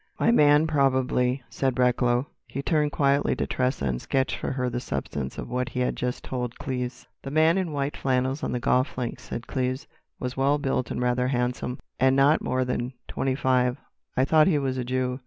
[0.19, 2.25] "My man, probably," said Recklow.
[2.47, 5.95] He turned quietly to Tressa and sketched for her the substance of what he had
[5.95, 7.05] just told Cleves.
[7.21, 9.85] "The man in white flannels on the golf links," said Cleves,
[10.19, 13.77] "was well built and rather handsome, and not more than twenty five.
[14.17, 15.19] I thought he was a Jew."